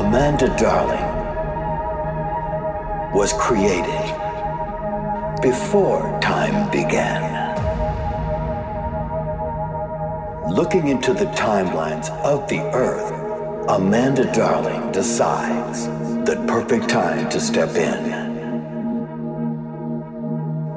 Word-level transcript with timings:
Amanda 0.00 0.48
Darling 0.56 1.04
was 3.12 3.34
created 3.34 4.06
before 5.42 6.18
time 6.22 6.70
began. 6.70 7.20
Looking 10.50 10.88
into 10.88 11.12
the 11.12 11.26
timelines 11.26 12.08
of 12.24 12.48
the 12.48 12.60
Earth, 12.74 13.12
Amanda 13.68 14.24
Darling 14.32 14.90
decides 14.90 15.84
the 16.24 16.42
perfect 16.48 16.88
time 16.88 17.28
to 17.28 17.38
step 17.38 17.76
in. 17.76 18.38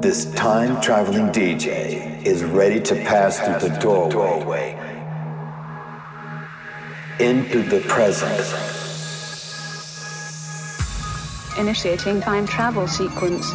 This 0.02 0.26
time 0.34 0.82
traveling 0.82 1.28
DJ 1.28 2.21
is 2.26 2.44
ready 2.44 2.82
to 2.82 2.96
pass 2.96 3.40
through 3.40 3.70
the 3.70 3.80
doorway 3.80 4.78
into 7.20 7.62
the 7.63 7.80
present. 7.88 8.83
Initiating 11.57 12.20
time 12.20 12.48
travel 12.48 12.88
sequence. 12.88 13.52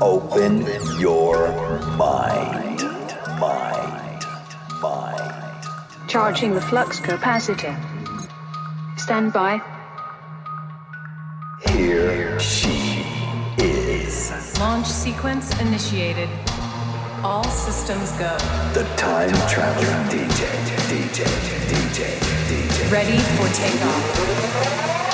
Open 0.00 0.64
your 0.98 1.48
mind. 1.98 2.82
Mind. 3.38 4.26
Mind. 4.80 5.66
Charging 6.08 6.54
the 6.54 6.62
flux 6.62 7.00
capacitor. 7.00 7.76
Stand 8.96 9.34
by. 9.34 9.60
Here 11.68 12.40
she 12.40 13.04
is. 13.58 14.58
Launch 14.58 14.86
sequence 14.86 15.60
initiated. 15.60 16.30
All 17.22 17.44
systems 17.44 18.12
go. 18.12 18.34
The 18.72 18.88
time 18.96 19.34
traveling 19.46 20.08
DJ. 20.08 20.46
DJ. 20.88 21.24
DJ. 21.68 22.18
DJ. 22.48 22.90
Ready 22.90 23.18
for 23.36 23.48
takeoff. 23.52 25.13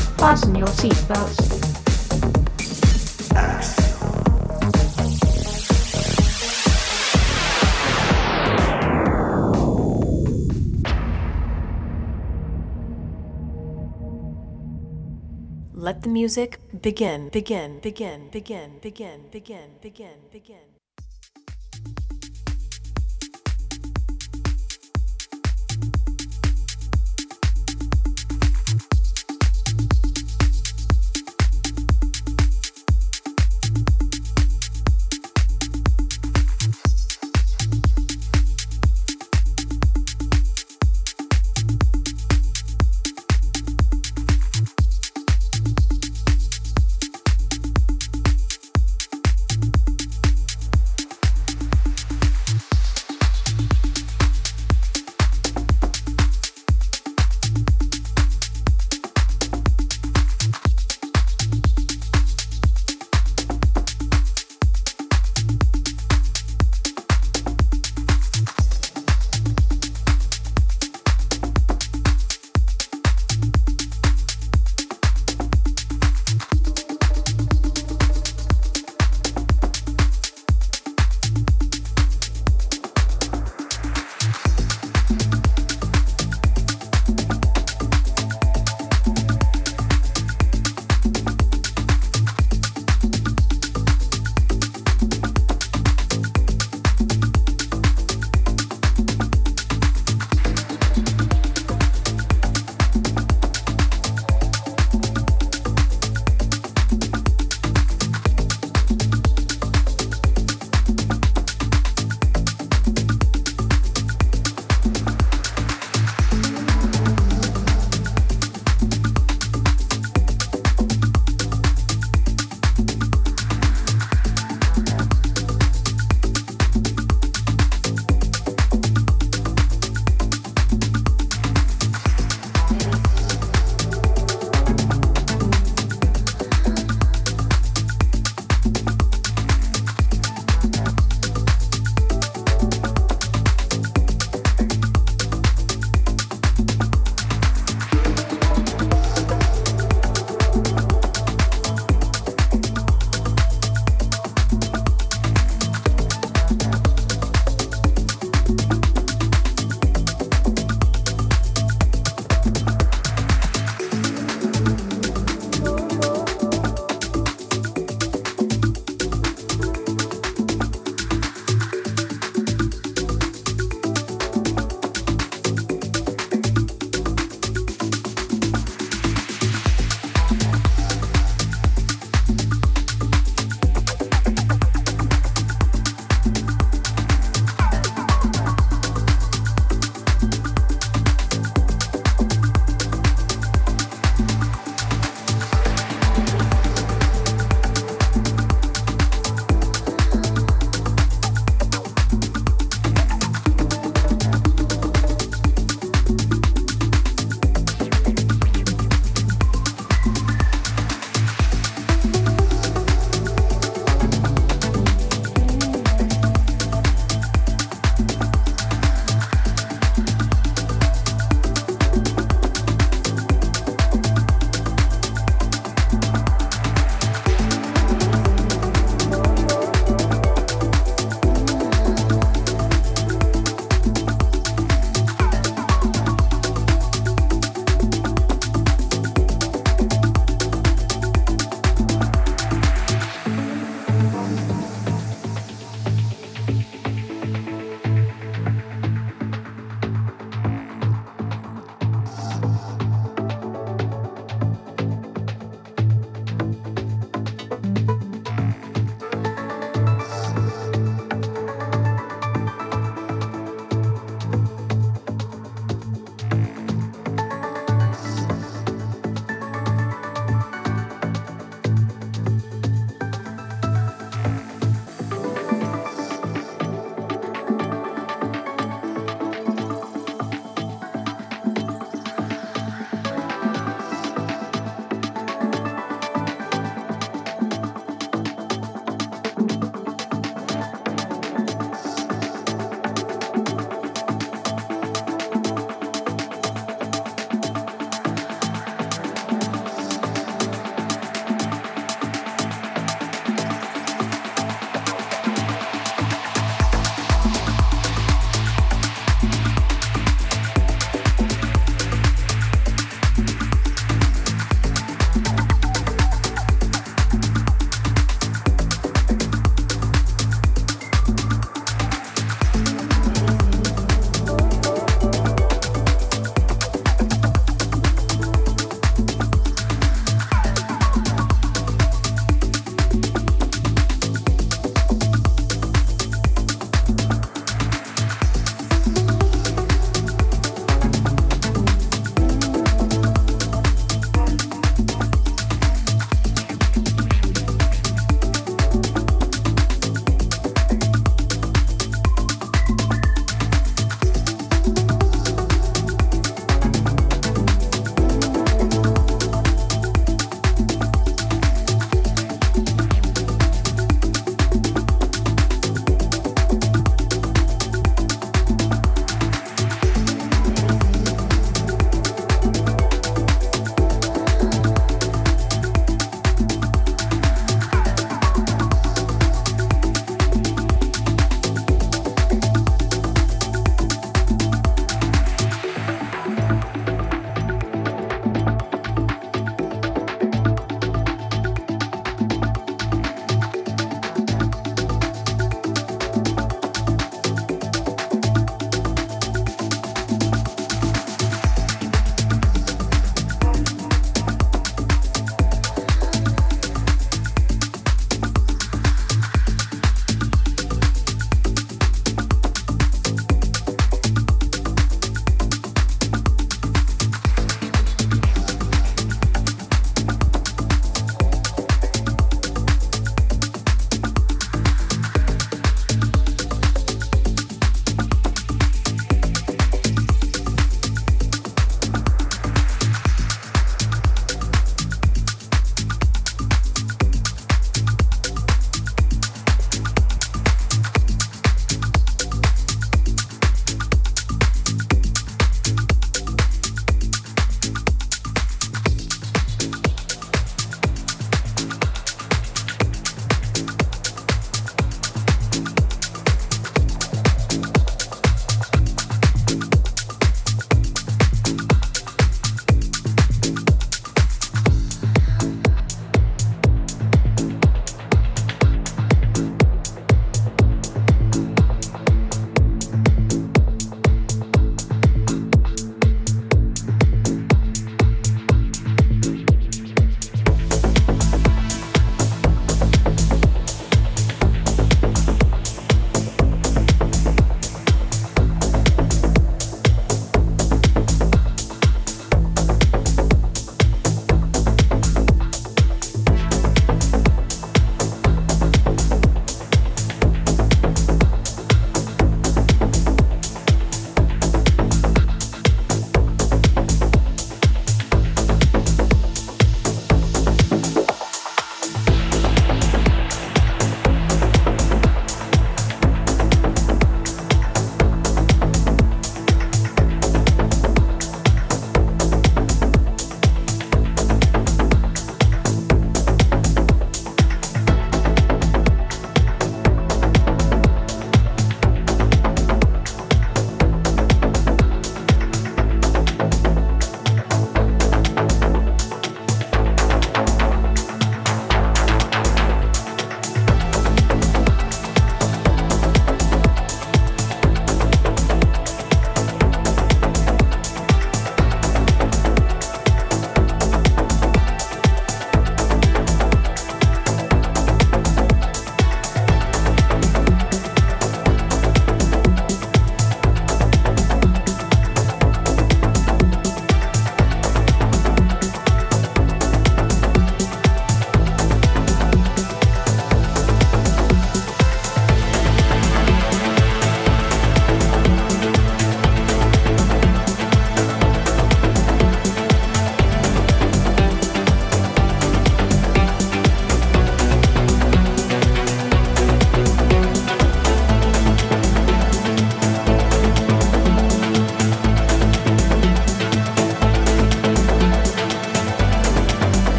Fasten 0.21 0.53
your 0.53 0.67
seatbelts. 0.67 1.35
Let 15.73 16.03
the 16.03 16.09
music 16.09 16.59
begin, 16.83 17.29
begin, 17.29 17.79
begin, 17.79 18.29
begin, 18.29 18.77
begin, 18.79 19.21
begin, 19.31 19.71
begin, 19.81 20.19
begin. 20.31 20.70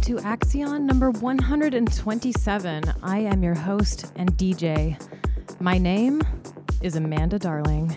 Welcome, 0.00 0.16
to 0.16 0.28
Axion 0.28 0.80
number 0.82 1.10
127. 1.10 2.84
I 3.02 3.18
am 3.18 3.42
your 3.42 3.54
host 3.54 4.10
and 4.16 4.32
DJ. 4.32 4.98
My 5.60 5.76
name 5.76 6.22
is 6.80 6.96
Amanda 6.96 7.38
Darling. 7.38 7.94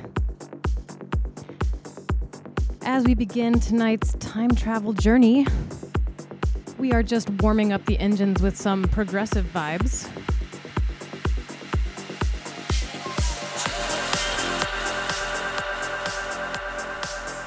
As 2.81 3.05
we 3.05 3.13
begin 3.13 3.57
tonight's 3.59 4.15
time 4.15 4.53
travel 4.53 4.91
journey, 4.91 5.47
we 6.77 6.91
are 6.91 7.03
just 7.03 7.29
warming 7.41 7.71
up 7.71 7.85
the 7.85 7.97
engines 7.99 8.41
with 8.41 8.57
some 8.57 8.83
progressive 8.83 9.45
vibes. 9.53 10.09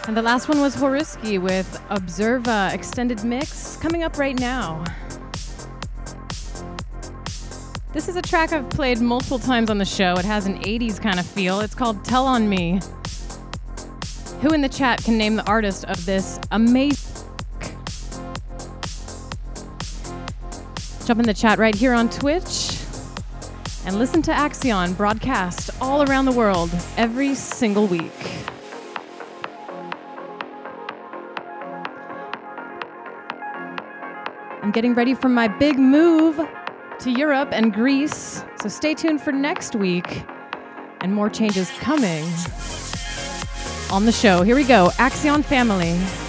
And 0.08 0.16
the 0.16 0.22
last 0.22 0.48
one 0.48 0.60
was 0.60 0.76
Horiski 0.76 1.38
with 1.40 1.82
Observa 1.90 2.72
Extended 2.72 3.22
Mix 3.24 3.55
coming 3.86 4.02
up 4.02 4.18
right 4.18 4.40
now. 4.40 4.82
This 7.92 8.08
is 8.08 8.16
a 8.16 8.20
track 8.20 8.52
I've 8.52 8.68
played 8.68 9.00
multiple 9.00 9.38
times 9.38 9.70
on 9.70 9.78
the 9.78 9.84
show. 9.84 10.14
It 10.14 10.24
has 10.24 10.44
an 10.46 10.60
80s 10.60 11.00
kind 11.00 11.20
of 11.20 11.24
feel. 11.24 11.60
It's 11.60 11.76
called 11.76 12.04
Tell 12.04 12.26
On 12.26 12.48
Me. 12.48 12.80
Who 14.40 14.48
in 14.52 14.60
the 14.60 14.68
chat 14.68 15.04
can 15.04 15.16
name 15.16 15.36
the 15.36 15.46
artist 15.46 15.84
of 15.84 16.04
this 16.04 16.40
amazing? 16.50 17.28
Jump 21.04 21.20
in 21.20 21.26
the 21.26 21.34
chat 21.34 21.60
right 21.60 21.76
here 21.76 21.92
on 21.92 22.10
Twitch 22.10 22.76
and 23.84 24.00
listen 24.00 24.20
to 24.22 24.32
Axion 24.32 24.96
broadcast 24.96 25.70
all 25.80 26.02
around 26.10 26.24
the 26.24 26.32
world 26.32 26.72
every 26.96 27.36
single 27.36 27.86
week. 27.86 28.25
Getting 34.76 34.92
ready 34.92 35.14
for 35.14 35.30
my 35.30 35.48
big 35.48 35.78
move 35.78 36.38
to 36.98 37.10
Europe 37.10 37.48
and 37.50 37.72
Greece, 37.72 38.44
so 38.60 38.68
stay 38.68 38.92
tuned 38.92 39.22
for 39.22 39.32
next 39.32 39.74
week 39.74 40.22
and 41.00 41.14
more 41.14 41.30
changes 41.30 41.70
coming 41.80 42.24
on 43.90 44.04
the 44.04 44.12
show. 44.12 44.42
Here 44.42 44.54
we 44.54 44.64
go 44.64 44.90
Axion 44.98 45.42
Family. 45.42 46.25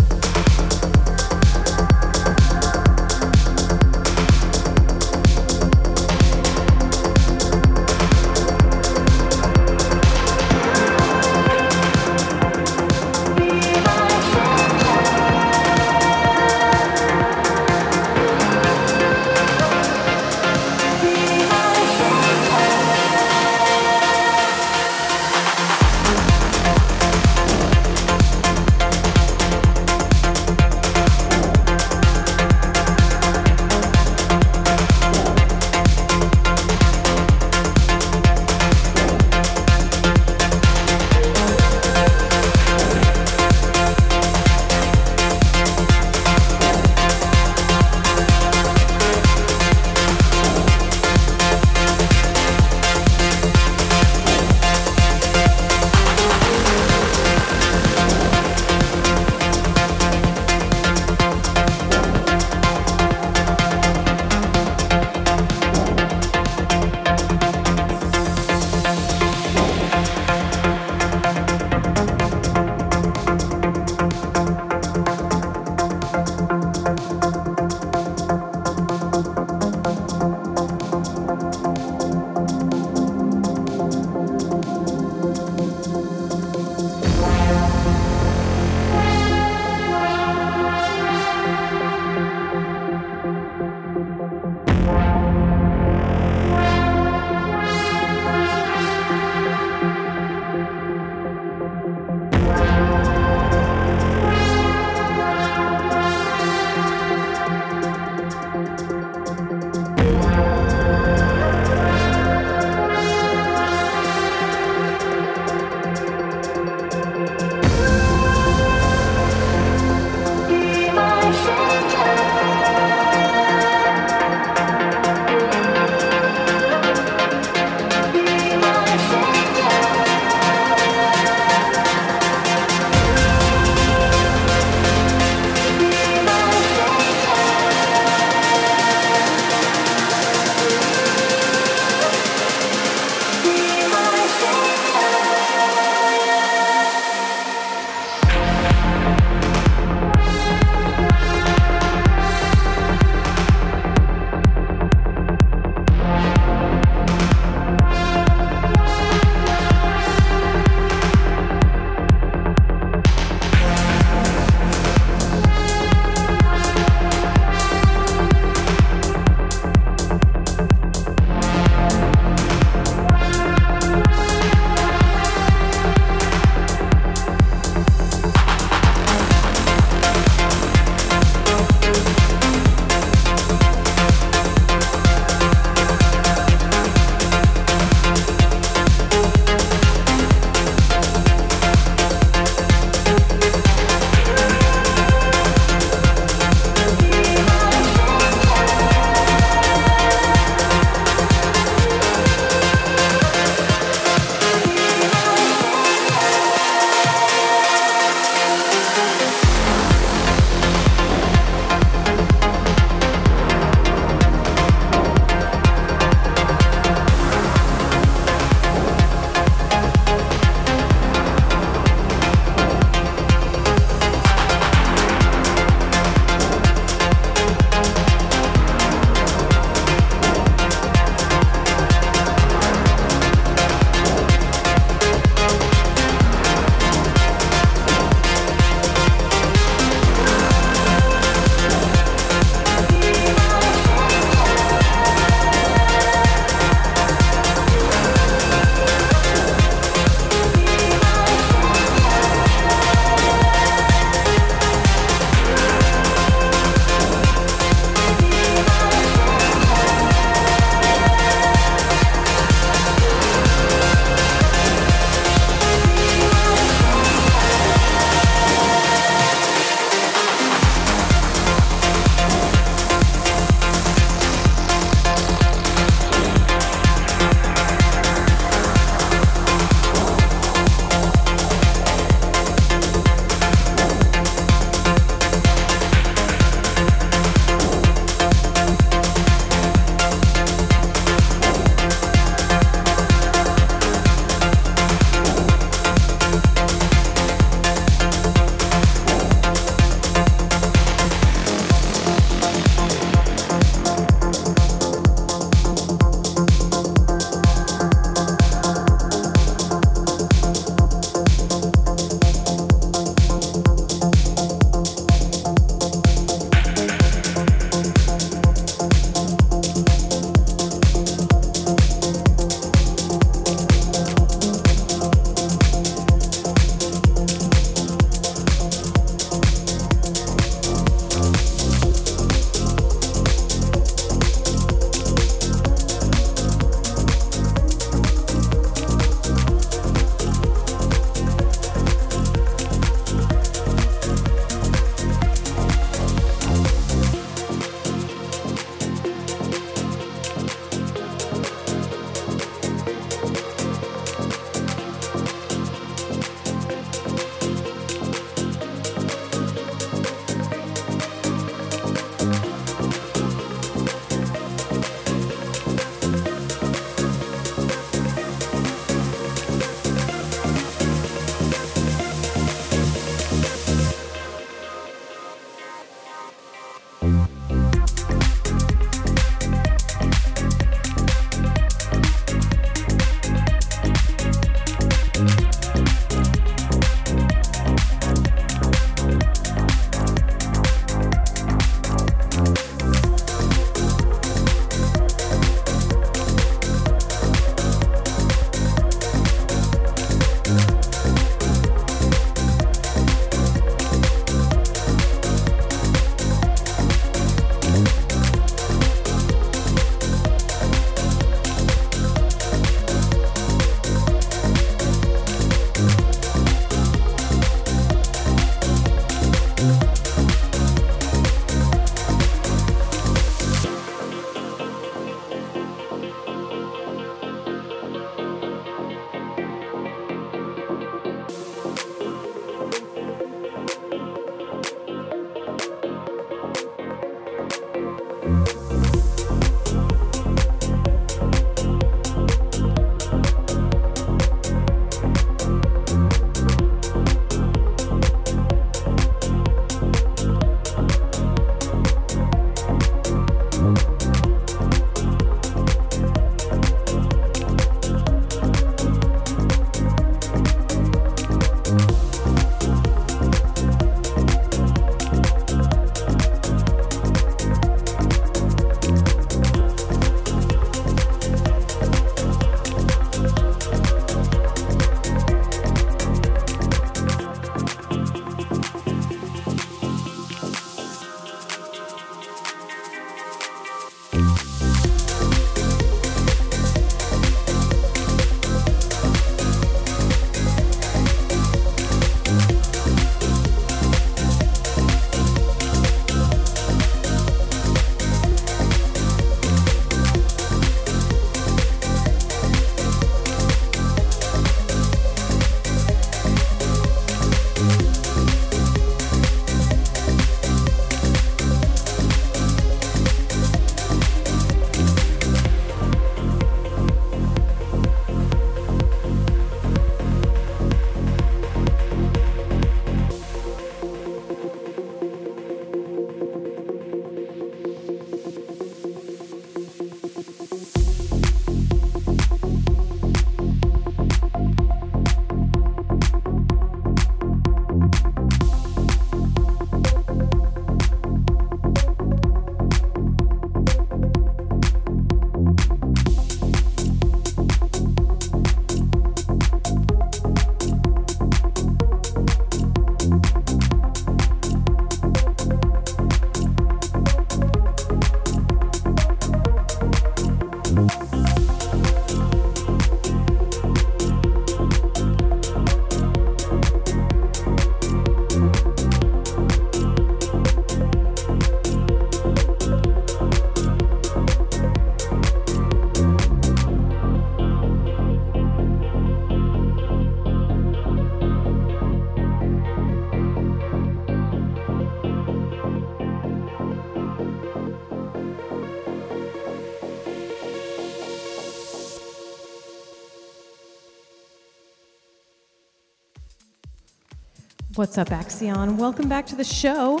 What's 597.80 597.96
up, 597.96 598.08
Axion? 598.08 598.76
Welcome 598.76 599.08
back 599.08 599.24
to 599.28 599.34
the 599.34 599.42
show. 599.42 600.00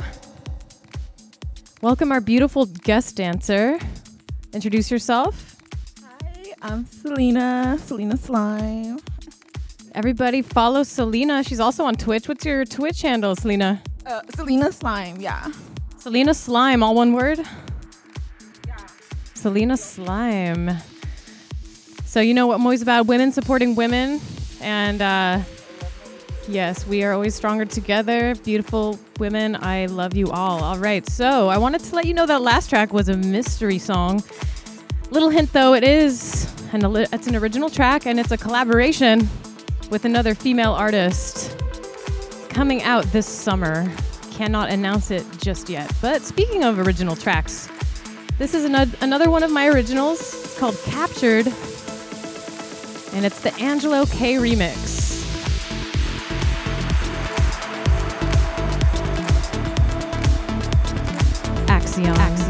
Welcome 1.80 2.12
our 2.12 2.20
beautiful 2.20 2.66
guest 2.66 3.16
dancer. 3.16 3.78
Introduce 4.52 4.90
yourself. 4.90 5.56
Hi, 6.04 6.52
I'm 6.60 6.84
Selena, 6.84 7.78
Selena 7.82 8.18
Slime. 8.18 8.98
Everybody 9.94 10.42
follow 10.42 10.82
Selena. 10.82 11.42
She's 11.42 11.58
also 11.58 11.86
on 11.86 11.94
Twitch. 11.94 12.28
What's 12.28 12.44
your 12.44 12.66
Twitch 12.66 13.00
handle, 13.00 13.34
Selena? 13.34 13.82
Uh, 14.04 14.20
Selena 14.34 14.70
Slime, 14.72 15.18
yeah. 15.18 15.50
Selena 15.96 16.34
Slime, 16.34 16.82
all 16.82 16.94
one 16.94 17.14
word? 17.14 17.38
Yeah. 18.66 18.76
Selena 19.32 19.78
Slime. 19.78 20.70
So, 22.04 22.20
you 22.20 22.34
know 22.34 22.46
what 22.46 22.56
I'm 22.56 22.62
always 22.66 22.82
about 22.82 23.06
women 23.06 23.32
supporting 23.32 23.74
women. 23.74 24.20
And 24.60 25.00
uh, 25.00 25.40
yes, 26.50 26.86
we 26.86 27.02
are 27.04 27.12
always 27.12 27.34
stronger 27.34 27.64
together. 27.64 28.34
Beautiful 28.44 28.98
women, 29.18 29.56
I 29.56 29.86
love 29.86 30.14
you 30.16 30.30
all. 30.30 30.62
All 30.62 30.78
right, 30.78 31.08
so 31.08 31.48
I 31.48 31.58
wanted 31.58 31.82
to 31.84 31.94
let 31.94 32.06
you 32.06 32.14
know 32.14 32.26
that 32.26 32.42
last 32.42 32.68
track 32.70 32.92
was 32.92 33.08
a 33.08 33.16
mystery 33.16 33.78
song. 33.78 34.22
Little 35.10 35.30
hint 35.30 35.52
though, 35.52 35.74
it 35.74 35.84
is, 35.84 36.52
and 36.72 36.84
it's 37.12 37.26
an 37.26 37.36
original 37.36 37.70
track 37.70 38.06
and 38.06 38.18
it's 38.20 38.30
a 38.30 38.36
collaboration 38.36 39.28
with 39.90 40.04
another 40.04 40.34
female 40.34 40.72
artist 40.72 41.56
coming 42.48 42.82
out 42.82 43.04
this 43.06 43.26
summer. 43.26 43.90
Cannot 44.32 44.70
announce 44.70 45.10
it 45.10 45.24
just 45.38 45.68
yet. 45.68 45.90
But 46.00 46.22
speaking 46.22 46.64
of 46.64 46.78
original 46.78 47.14
tracks, 47.16 47.68
this 48.38 48.54
is 48.54 48.64
an- 48.64 48.94
another 49.00 49.30
one 49.30 49.42
of 49.42 49.50
my 49.50 49.66
originals. 49.68 50.20
It's 50.20 50.58
called 50.58 50.78
Captured, 50.84 51.46
and 53.14 53.26
it's 53.26 53.40
the 53.40 53.52
Angelo 53.60 54.06
K 54.06 54.34
remix. 54.34 54.99
Axion. 61.90 62.14
Axion. 62.14 62.49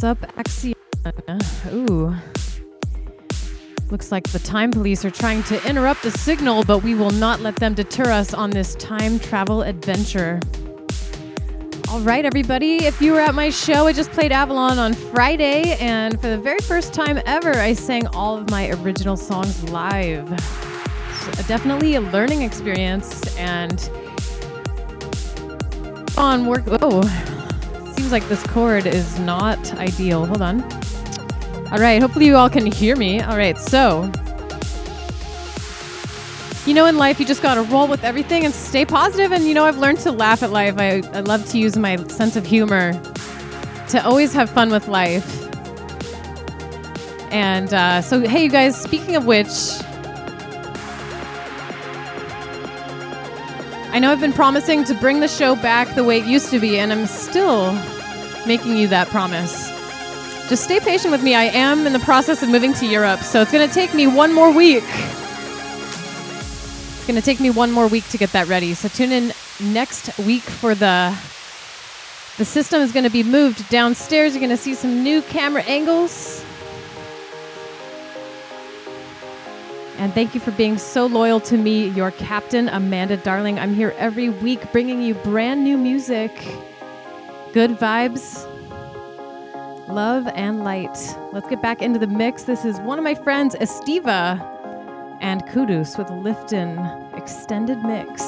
What's 0.00 0.22
up, 0.22 0.34
Axiana? 0.36 1.74
Ooh. 1.74 2.14
Looks 3.90 4.10
like 4.10 4.26
the 4.30 4.38
time 4.38 4.70
police 4.70 5.04
are 5.04 5.10
trying 5.10 5.42
to 5.42 5.62
interrupt 5.68 6.02
the 6.02 6.10
signal, 6.10 6.64
but 6.64 6.78
we 6.78 6.94
will 6.94 7.10
not 7.10 7.40
let 7.40 7.56
them 7.56 7.74
deter 7.74 8.10
us 8.10 8.32
on 8.32 8.48
this 8.48 8.76
time 8.76 9.18
travel 9.18 9.60
adventure. 9.60 10.40
All 11.90 12.00
right, 12.00 12.24
everybody. 12.24 12.76
If 12.76 13.02
you 13.02 13.12
were 13.12 13.20
at 13.20 13.34
my 13.34 13.50
show, 13.50 13.88
I 13.88 13.92
just 13.92 14.10
played 14.12 14.32
Avalon 14.32 14.78
on 14.78 14.94
Friday, 14.94 15.76
and 15.76 16.18
for 16.18 16.28
the 16.28 16.38
very 16.38 16.60
first 16.60 16.94
time 16.94 17.20
ever, 17.26 17.52
I 17.52 17.74
sang 17.74 18.06
all 18.06 18.38
of 18.38 18.48
my 18.48 18.70
original 18.70 19.18
songs 19.18 19.62
live. 19.70 20.26
Definitely 21.46 21.96
a 21.96 22.00
learning 22.00 22.40
experience, 22.40 23.36
and 23.36 23.90
on 26.16 26.46
work. 26.46 26.62
Oh, 26.68 27.36
seems 28.00 28.12
like 28.12 28.26
this 28.30 28.42
cord 28.44 28.86
is 28.86 29.18
not 29.18 29.74
ideal. 29.74 30.24
Hold 30.24 30.40
on. 30.40 30.62
All 31.70 31.78
right, 31.78 32.00
hopefully 32.00 32.24
you 32.24 32.34
all 32.34 32.48
can 32.48 32.64
hear 32.64 32.96
me. 32.96 33.20
All 33.20 33.36
right, 33.36 33.58
so 33.58 34.10
you 36.64 36.72
know, 36.72 36.86
in 36.86 36.96
life, 36.96 37.20
you 37.20 37.26
just 37.26 37.42
got 37.42 37.56
to 37.56 37.62
roll 37.64 37.86
with 37.86 38.02
everything 38.02 38.46
and 38.46 38.54
stay 38.54 38.86
positive. 38.86 39.32
And, 39.32 39.44
you 39.44 39.52
know, 39.52 39.66
I've 39.66 39.76
learned 39.76 39.98
to 39.98 40.12
laugh 40.12 40.42
at 40.42 40.50
life. 40.50 40.78
I, 40.78 41.02
I 41.12 41.20
love 41.20 41.46
to 41.50 41.58
use 41.58 41.76
my 41.76 41.96
sense 42.08 42.36
of 42.36 42.46
humor 42.46 42.94
to 43.88 44.02
always 44.02 44.32
have 44.32 44.48
fun 44.48 44.70
with 44.70 44.88
life. 44.88 45.46
And 47.30 47.74
uh, 47.74 48.00
so, 48.00 48.20
hey, 48.20 48.44
you 48.44 48.50
guys, 48.50 48.80
speaking 48.80 49.14
of 49.14 49.26
which, 49.26 49.48
I 53.92 53.98
know 53.98 54.12
I've 54.12 54.20
been 54.20 54.32
promising 54.32 54.84
to 54.84 54.94
bring 54.94 55.18
the 55.18 55.26
show 55.26 55.56
back 55.56 55.96
the 55.96 56.04
way 56.04 56.18
it 56.20 56.26
used 56.26 56.50
to 56.50 56.60
be, 56.60 56.78
and 56.78 56.92
I'm 56.92 57.06
still 57.06 57.72
making 58.46 58.76
you 58.76 58.86
that 58.86 59.08
promise. 59.08 59.68
Just 60.48 60.62
stay 60.62 60.78
patient 60.78 61.10
with 61.10 61.24
me. 61.24 61.34
I 61.34 61.46
am 61.46 61.88
in 61.88 61.92
the 61.92 61.98
process 61.98 62.40
of 62.44 62.50
moving 62.50 62.72
to 62.74 62.86
Europe, 62.86 63.18
so 63.20 63.42
it's 63.42 63.50
going 63.50 63.68
to 63.68 63.74
take 63.74 63.92
me 63.92 64.06
one 64.06 64.32
more 64.32 64.52
week. 64.52 64.84
It's 66.96 67.06
going 67.06 67.16
to 67.16 67.22
take 67.22 67.40
me 67.40 67.50
one 67.50 67.72
more 67.72 67.88
week 67.88 68.08
to 68.10 68.18
get 68.18 68.30
that 68.30 68.46
ready. 68.46 68.74
So 68.74 68.88
tune 68.88 69.10
in 69.10 69.32
next 69.60 70.16
week 70.20 70.42
for 70.42 70.76
the 70.76 71.12
the 72.38 72.44
system 72.44 72.80
is 72.80 72.92
going 72.92 73.04
to 73.04 73.10
be 73.10 73.24
moved 73.24 73.68
downstairs. 73.70 74.34
You're 74.34 74.40
going 74.40 74.50
to 74.50 74.56
see 74.56 74.74
some 74.74 75.02
new 75.02 75.20
camera 75.22 75.62
angles. 75.62 76.44
And 80.00 80.14
thank 80.14 80.34
you 80.34 80.40
for 80.40 80.50
being 80.52 80.78
so 80.78 81.04
loyal 81.04 81.40
to 81.40 81.58
me, 81.58 81.88
your 81.88 82.10
captain, 82.12 82.70
Amanda 82.70 83.18
Darling. 83.18 83.58
I'm 83.58 83.74
here 83.74 83.94
every 83.98 84.30
week 84.30 84.72
bringing 84.72 85.02
you 85.02 85.12
brand 85.12 85.62
new 85.62 85.76
music, 85.76 86.32
good 87.52 87.72
vibes, 87.72 88.46
love, 89.88 90.26
and 90.28 90.64
light. 90.64 90.96
Let's 91.34 91.50
get 91.50 91.60
back 91.60 91.82
into 91.82 91.98
the 91.98 92.06
mix. 92.06 92.44
This 92.44 92.64
is 92.64 92.78
one 92.80 92.96
of 92.96 93.04
my 93.04 93.14
friends, 93.14 93.54
Estiva, 93.56 94.40
and 95.20 95.42
Kudus 95.42 95.98
with 95.98 96.06
Lifton 96.06 97.14
Extended 97.14 97.84
Mix. 97.84 98.22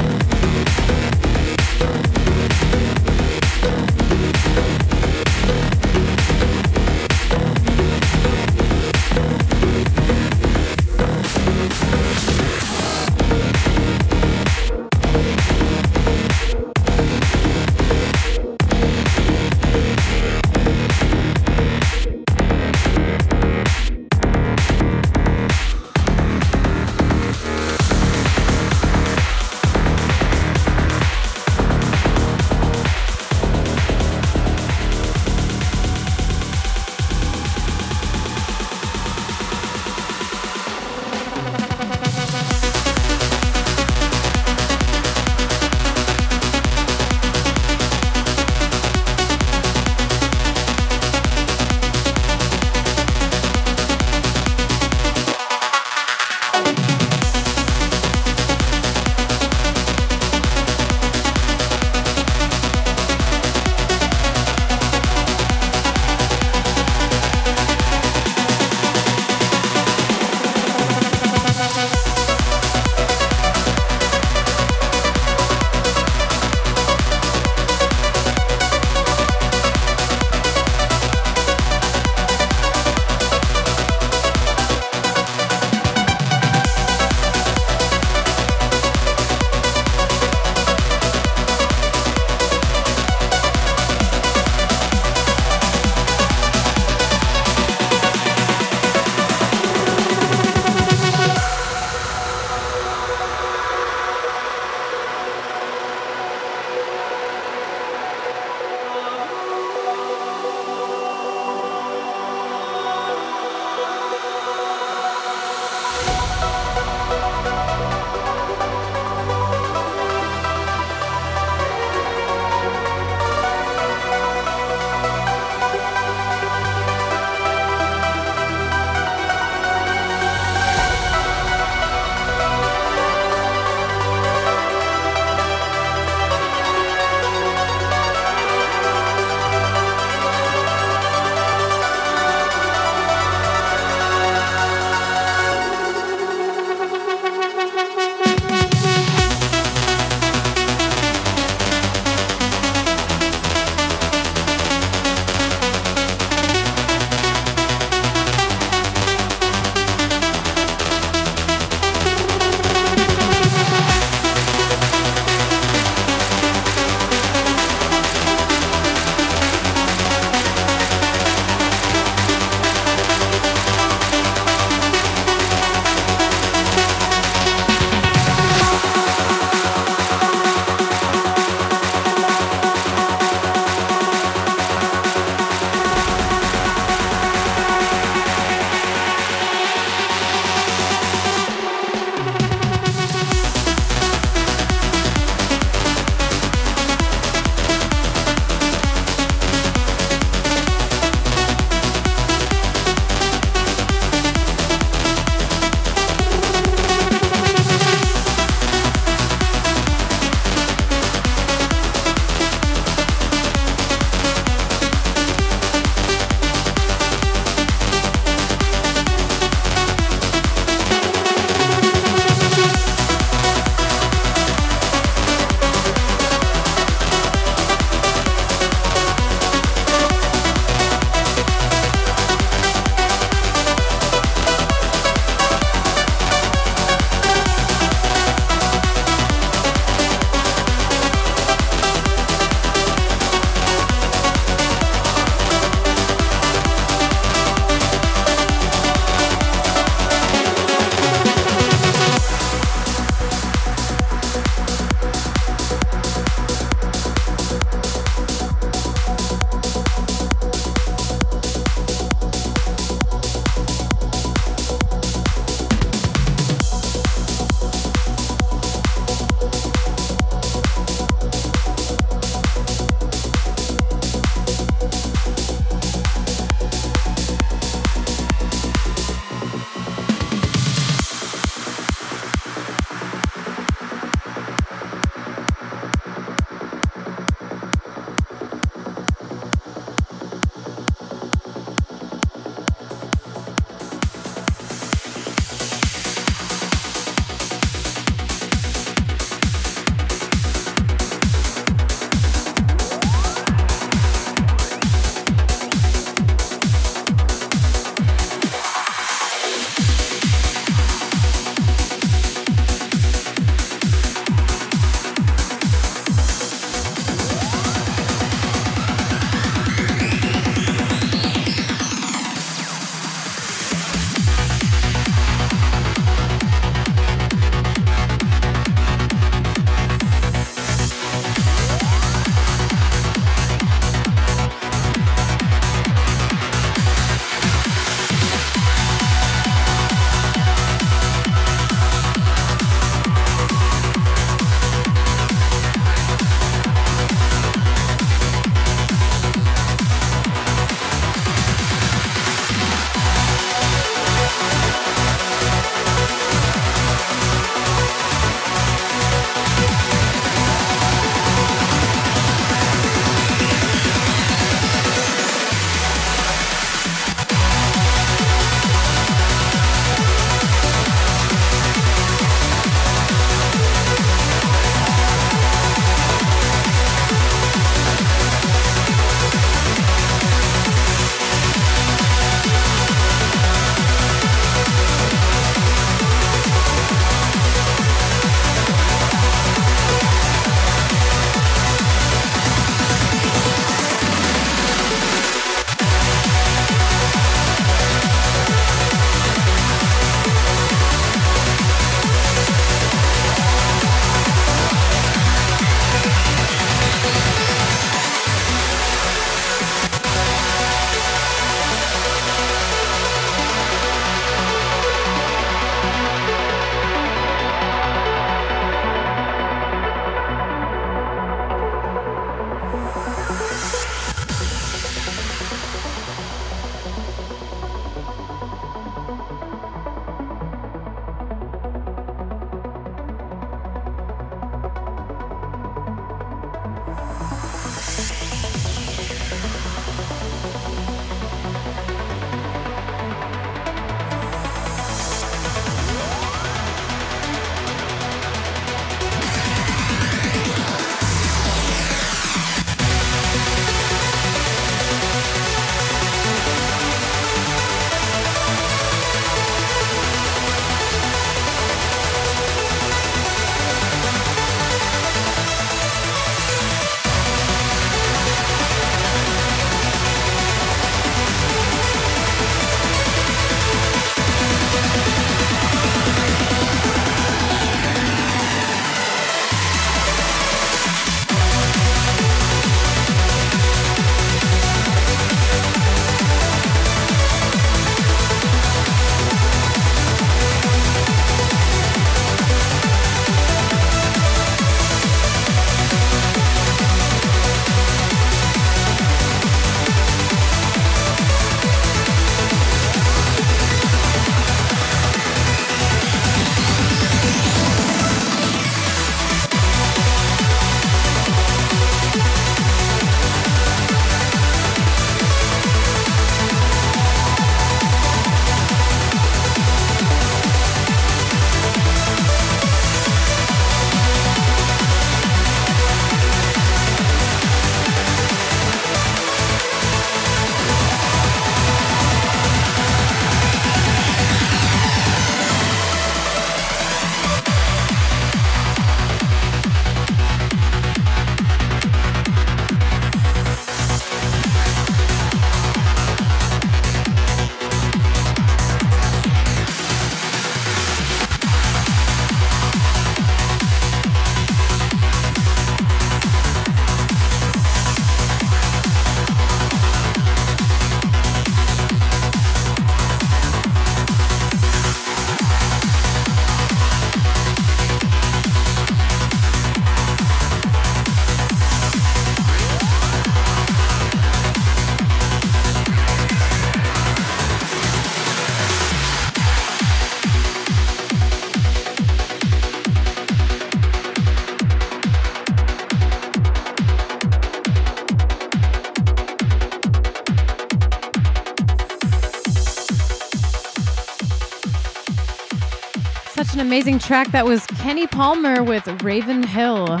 Track. 597.04 597.30
That 597.32 597.44
was 597.44 597.66
Kenny 597.66 598.06
Palmer 598.06 598.62
with 598.62 599.02
Raven 599.02 599.42
Hill. 599.42 600.00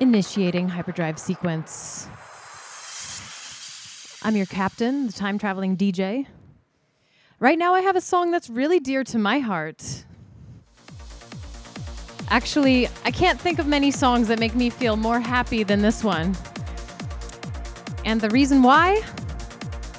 Initiating 0.00 0.68
hyperdrive 0.68 1.20
sequence. 1.20 2.08
I'm 4.24 4.34
your 4.34 4.46
captain, 4.46 5.06
the 5.06 5.12
time 5.12 5.38
traveling 5.38 5.76
DJ. 5.76 6.26
Right 7.38 7.56
now, 7.56 7.74
I 7.74 7.82
have 7.82 7.94
a 7.94 8.00
song 8.00 8.32
that's 8.32 8.50
really 8.50 8.80
dear 8.80 9.04
to 9.04 9.18
my 9.18 9.38
heart. 9.38 10.04
Actually, 12.30 12.88
I 13.04 13.12
can't 13.12 13.40
think 13.40 13.60
of 13.60 13.68
many 13.68 13.92
songs 13.92 14.26
that 14.26 14.40
make 14.40 14.56
me 14.56 14.68
feel 14.68 14.96
more 14.96 15.20
happy 15.20 15.62
than 15.62 15.80
this 15.80 16.02
one. 16.02 16.36
And 18.04 18.20
the 18.20 18.30
reason 18.30 18.64
why? 18.64 19.00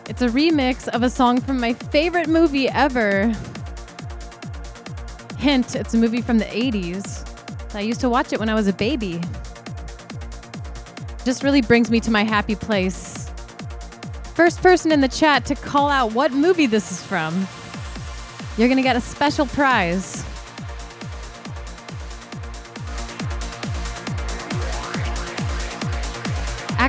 It's 0.09 0.23
a 0.23 0.27
remix 0.27 0.87
of 0.87 1.03
a 1.03 1.09
song 1.09 1.39
from 1.39 1.59
my 1.59 1.73
favorite 1.73 2.27
movie 2.27 2.67
ever. 2.67 3.31
Hint, 5.37 5.75
it's 5.75 5.93
a 5.93 5.97
movie 5.97 6.23
from 6.23 6.39
the 6.39 6.45
80s. 6.45 7.75
I 7.75 7.81
used 7.81 8.01
to 8.01 8.09
watch 8.09 8.33
it 8.33 8.39
when 8.39 8.49
I 8.49 8.55
was 8.55 8.67
a 8.67 8.73
baby. 8.73 9.21
Just 11.23 11.43
really 11.43 11.61
brings 11.61 11.91
me 11.91 11.99
to 11.99 12.09
my 12.09 12.23
happy 12.23 12.55
place. 12.55 13.29
First 14.33 14.63
person 14.63 14.91
in 14.91 14.99
the 14.99 15.07
chat 15.07 15.45
to 15.45 15.53
call 15.53 15.89
out 15.89 16.13
what 16.13 16.31
movie 16.31 16.65
this 16.65 16.91
is 16.91 17.03
from, 17.03 17.47
you're 18.57 18.67
going 18.67 18.77
to 18.77 18.83
get 18.83 18.95
a 18.95 19.01
special 19.01 19.45
prize. 19.45 20.25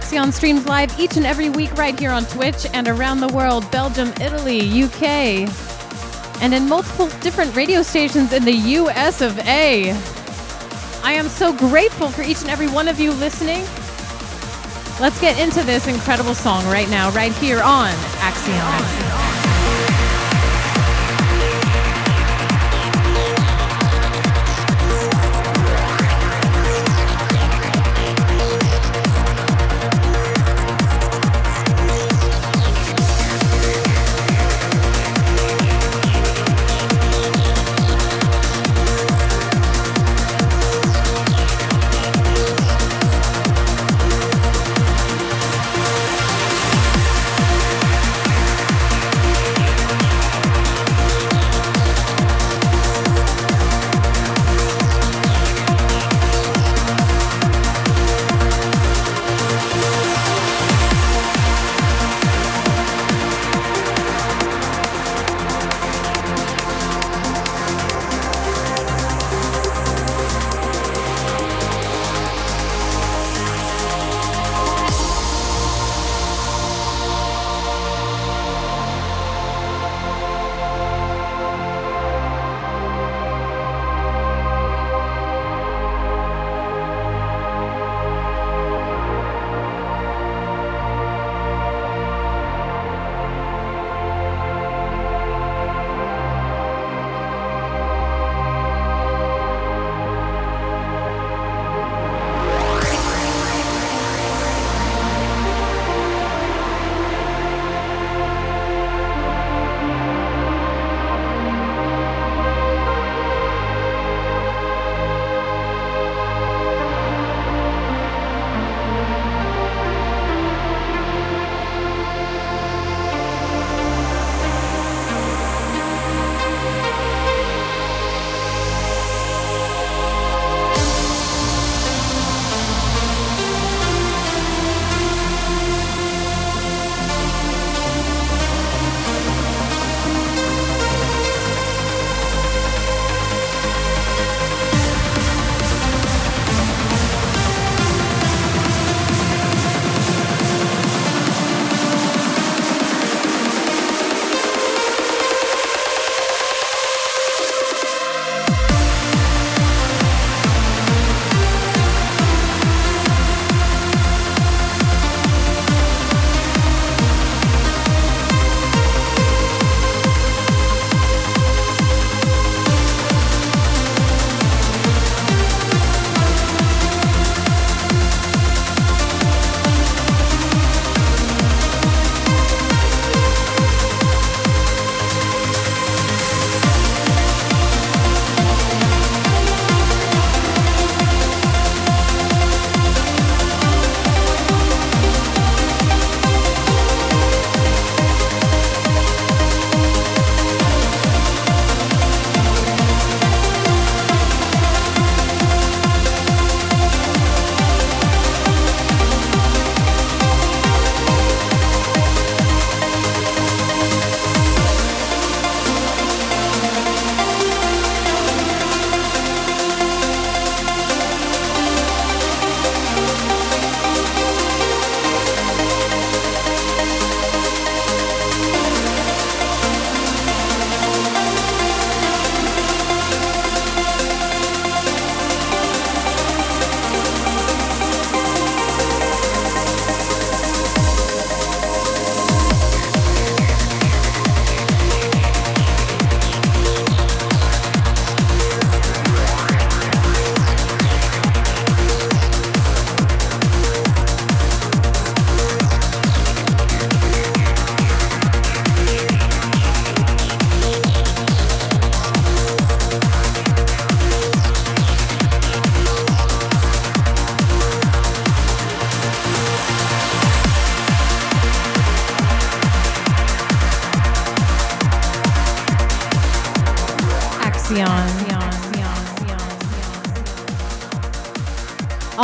Axion 0.01 0.32
streams 0.32 0.64
live 0.64 0.98
each 0.98 1.18
and 1.18 1.27
every 1.27 1.51
week 1.51 1.70
right 1.74 1.98
here 1.98 2.10
on 2.10 2.24
Twitch 2.24 2.66
and 2.72 2.89
around 2.89 3.20
the 3.20 3.28
world 3.28 3.70
Belgium, 3.70 4.09
Italy, 4.18 4.82
UK, 4.82 5.02
and 6.40 6.55
in 6.55 6.66
multiple 6.66 7.09
different 7.20 7.55
radio 7.55 7.82
stations 7.82 8.32
in 8.32 8.43
the 8.47 8.55
US 8.81 9.20
of 9.20 9.39
A. 9.40 9.90
I 11.02 11.12
am 11.12 11.28
so 11.28 11.52
grateful 11.52 12.09
for 12.09 12.22
each 12.22 12.40
and 12.40 12.48
every 12.48 12.68
one 12.68 12.89
of 12.89 12.98
you 12.98 13.12
listening. 13.12 13.60
Let's 14.98 15.20
get 15.20 15.39
into 15.39 15.62
this 15.64 15.86
incredible 15.86 16.35
song 16.35 16.64
right 16.64 16.89
now, 16.89 17.10
right 17.10 17.32
here 17.35 17.60
on 17.60 17.90
Axion. 18.20 19.10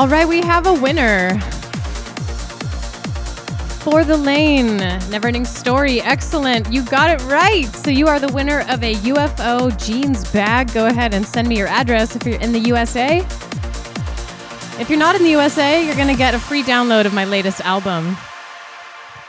All 0.06 0.12
right, 0.12 0.28
we 0.28 0.40
have 0.42 0.68
a 0.68 0.72
winner. 0.72 1.36
For 3.80 4.04
the 4.04 4.16
lane, 4.16 4.76
never 5.10 5.26
ending 5.26 5.44
story. 5.44 6.00
Excellent. 6.00 6.72
You 6.72 6.84
got 6.84 7.10
it 7.10 7.20
right. 7.24 7.64
So 7.74 7.90
you 7.90 8.06
are 8.06 8.20
the 8.20 8.32
winner 8.32 8.60
of 8.68 8.84
a 8.84 8.94
UFO 8.94 9.76
jeans 9.84 10.30
bag. 10.30 10.72
Go 10.72 10.86
ahead 10.86 11.12
and 11.12 11.26
send 11.26 11.48
me 11.48 11.58
your 11.58 11.66
address 11.66 12.14
if 12.14 12.24
you're 12.24 12.40
in 12.40 12.52
the 12.52 12.60
USA. 12.60 13.18
If 14.78 14.86
you're 14.88 14.96
not 14.96 15.16
in 15.16 15.24
the 15.24 15.30
USA, 15.30 15.84
you're 15.84 15.96
going 15.96 16.06
to 16.06 16.14
get 16.14 16.34
a 16.34 16.38
free 16.38 16.62
download 16.62 17.04
of 17.06 17.12
my 17.12 17.24
latest 17.24 17.60
album. 17.62 18.16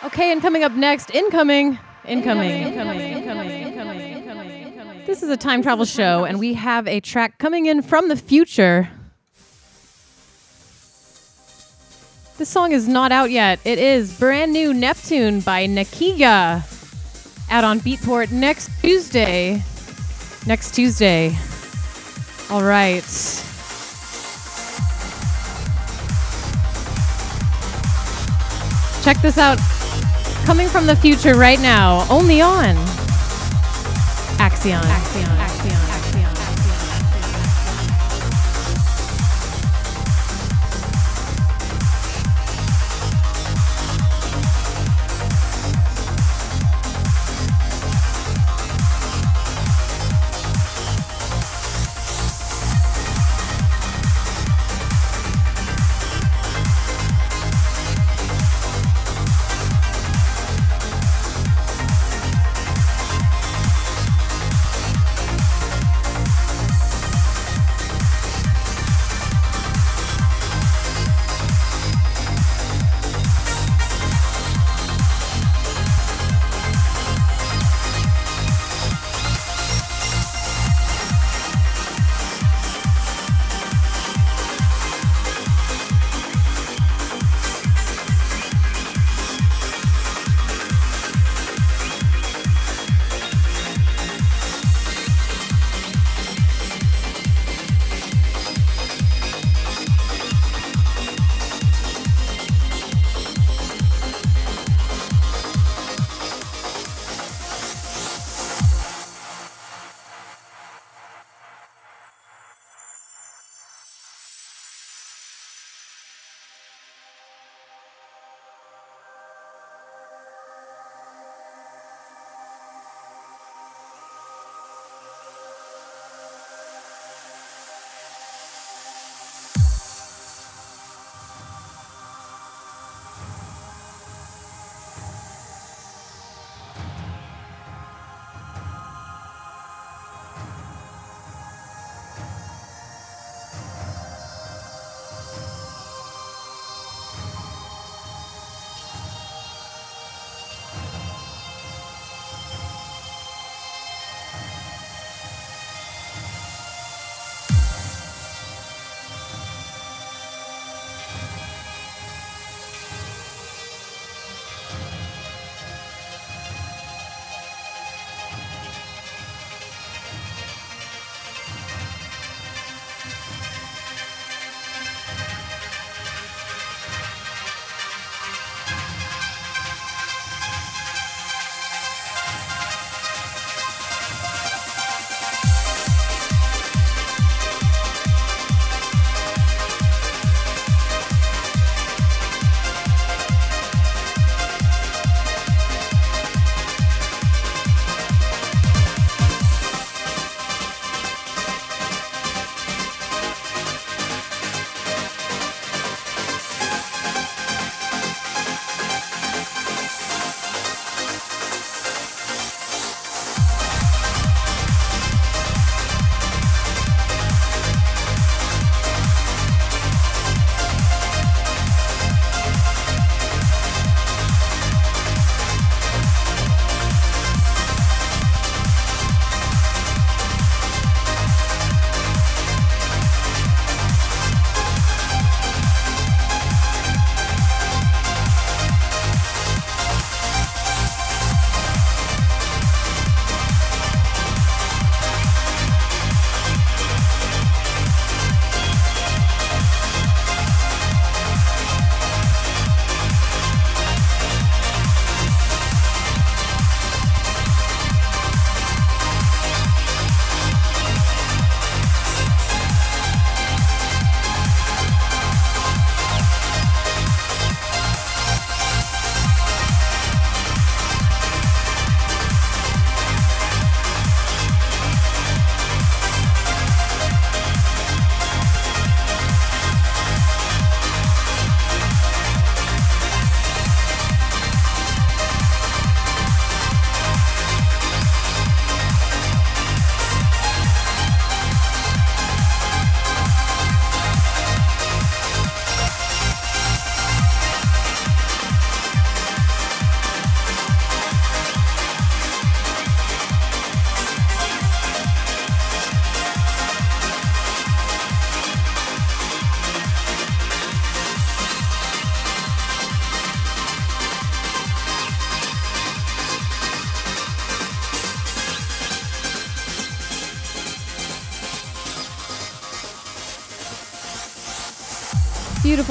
Okay, 0.04 0.32
and 0.32 0.44
coming 0.44 0.64
up 0.64 0.74
next, 0.74 1.10
incoming, 1.10 1.80
incoming, 2.06 2.52
incoming, 2.52 3.00
incoming, 3.00 3.50
incoming, 3.50 4.00
incoming. 4.00 5.06
This 5.08 5.24
is 5.24 5.30
a 5.32 5.38
time 5.38 5.64
travel 5.64 5.86
show, 5.86 6.24
and 6.24 6.38
we 6.38 6.54
have 6.54 6.88
a 6.88 7.00
track 7.00 7.40
coming 7.40 7.66
in 7.66 7.82
from 7.82 8.10
the 8.10 8.16
future. 8.16 8.92
This 12.38 12.50
song 12.50 12.72
is 12.72 12.88
not 12.88 13.12
out 13.12 13.32
yet. 13.32 13.60
It 13.66 13.80
is 13.80 14.14
brand 14.14 14.54
new 14.54 14.72
Neptune 14.72 15.40
by 15.40 15.66
Nakiga 15.66 16.64
out 17.50 17.64
on 17.64 17.80
Beatport 17.80 18.32
next 18.32 18.70
Tuesday. 18.80 19.64
Next 20.46 20.76
Tuesday. 20.76 21.36
All 22.52 22.62
right. 22.62 23.02
Check 29.02 29.20
this 29.24 29.40
out. 29.40 29.58
Coming 30.46 30.68
from 30.68 30.86
the 30.86 30.96
future 30.96 31.34
right 31.34 31.60
now, 31.60 32.06
only 32.08 32.40
on 32.40 32.76
Axion. 34.38 34.80
Axion. 34.80 35.26
Axion. 35.38 35.87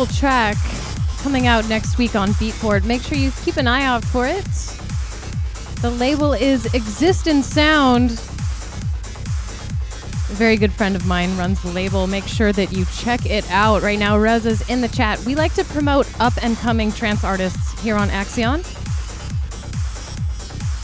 Track 0.05 0.59
coming 1.23 1.47
out 1.47 1.67
next 1.71 1.97
week 1.97 2.15
on 2.15 2.29
Beatport. 2.33 2.85
Make 2.85 3.01
sure 3.01 3.17
you 3.17 3.31
keep 3.45 3.57
an 3.57 3.67
eye 3.67 3.83
out 3.83 4.05
for 4.05 4.27
it. 4.27 4.45
The 5.81 5.91
label 5.91 6.35
is 6.35 6.67
Existent 6.75 7.47
Sound. 7.47 8.11
A 8.11 8.15
very 10.35 10.59
good 10.59 10.71
friend 10.71 10.97
of 10.97 11.07
mine 11.07 11.35
runs 11.39 11.63
the 11.63 11.71
label. 11.71 12.07
Make 12.07 12.27
sure 12.27 12.53
that 12.53 12.73
you 12.73 12.85
check 12.97 13.25
it 13.25 13.51
out. 13.51 13.81
Right 13.81 13.99
now, 13.99 14.19
Reza's 14.19 14.69
in 14.69 14.83
the 14.83 14.89
chat. 14.89 15.19
We 15.25 15.35
like 15.35 15.55
to 15.55 15.65
promote 15.65 16.07
up 16.21 16.35
and 16.43 16.59
coming 16.59 16.93
trance 16.93 17.25
artists 17.25 17.81
here 17.81 17.97
on 17.97 18.11
Axion. 18.11 18.63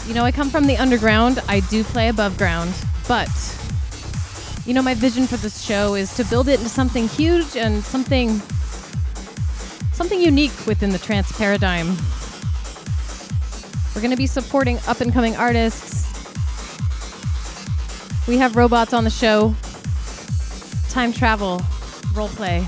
You 0.09 0.14
know, 0.14 0.24
I 0.24 0.32
come 0.32 0.48
from 0.48 0.66
the 0.66 0.78
underground. 0.78 1.39
I 1.48 1.60
do 1.60 1.84
play 1.84 2.09
above 2.09 2.39
ground, 2.39 2.74
but 3.06 3.28
you 4.64 4.72
know, 4.72 4.82
my 4.82 4.94
vision 4.94 5.26
for 5.26 5.36
this 5.36 5.62
show 5.62 5.97
is 5.97 6.16
to 6.16 6.24
build 6.24 6.48
it 6.48 6.60
into 6.60 6.70
something 6.70 7.09
huge 7.09 7.56
and 7.56 7.84
something 7.84 8.40
something 10.12 10.26
unique 10.26 10.66
within 10.66 10.90
the 10.90 10.98
trance 10.98 11.32
paradigm. 11.39 11.97
We're 13.94 14.02
going 14.02 14.10
to 14.10 14.16
be 14.16 14.26
supporting 14.26 14.78
up 14.86 15.01
and 15.01 15.10
coming 15.10 15.34
artists. 15.36 16.06
We 18.28 18.36
have 18.36 18.55
robots 18.55 18.93
on 18.93 19.05
the 19.05 19.10
show, 19.10 19.55
time 20.90 21.14
travel, 21.14 21.62
role 22.14 22.28
play, 22.28 22.66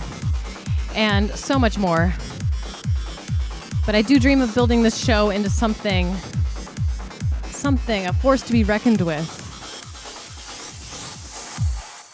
and 0.95 1.31
so 1.33 1.59
much 1.59 1.77
more. 1.77 2.15
But 3.85 3.95
I 3.95 4.01
do 4.01 4.19
dream 4.19 4.41
of 4.41 4.55
building 4.55 4.83
this 4.83 4.97
show 4.97 5.29
into 5.29 5.51
something 5.51 6.17
something, 7.51 8.07
a 8.07 8.13
force 8.15 8.41
to 8.43 8.53
be 8.53 8.65
reckoned 8.65 9.03
with. 9.03 9.29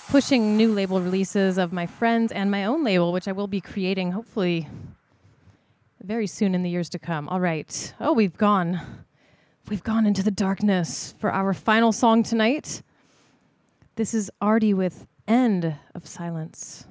Pushing 0.09 0.57
new 0.57 0.73
label 0.73 1.01
releases 1.01 1.57
of 1.57 1.73
my 1.73 1.87
friends 1.87 2.33
and 2.33 2.51
my 2.51 2.65
own 2.65 2.83
label, 2.83 3.13
which 3.13 3.29
I 3.29 3.33
will 3.33 3.49
be 3.49 3.61
creating 3.61 4.11
hopefully 4.11 4.67
very 6.03 6.27
soon 6.27 6.55
in 6.55 6.63
the 6.63 6.71
years 6.71 6.89
to 6.91 6.99
come. 6.99 7.29
All 7.29 7.41
right. 7.41 7.95
Oh, 8.01 8.13
we've 8.13 8.37
gone. 8.37 8.81
We've 9.69 9.83
gone 9.83 10.07
into 10.07 10.23
the 10.23 10.31
darkness 10.31 11.15
for 11.19 11.31
our 11.33 11.53
final 11.53 11.93
song 11.93 12.23
tonight. 12.23 12.83
This 13.97 14.15
is 14.15 14.31
Artie 14.41 14.75
with 14.75 15.07
End 15.29 15.77
of 15.95 16.07
Silence. 16.07 16.87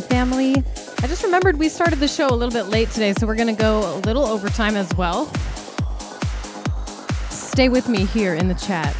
Family. 0.00 0.56
I 1.02 1.06
just 1.06 1.22
remembered 1.22 1.58
we 1.58 1.68
started 1.68 2.00
the 2.00 2.08
show 2.08 2.28
a 2.28 2.34
little 2.34 2.52
bit 2.52 2.70
late 2.70 2.90
today, 2.90 3.14
so 3.14 3.26
we're 3.26 3.34
going 3.34 3.54
to 3.54 3.62
go 3.62 3.96
a 3.96 3.98
little 4.00 4.26
overtime 4.26 4.76
as 4.76 4.92
well. 4.94 5.26
Stay 7.30 7.68
with 7.68 7.88
me 7.88 8.04
here 8.04 8.34
in 8.34 8.48
the 8.48 8.54
chat. 8.54 8.94